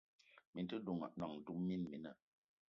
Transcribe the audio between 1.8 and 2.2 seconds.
mina